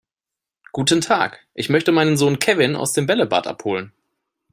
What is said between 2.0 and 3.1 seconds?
Sohn Kevin aus dem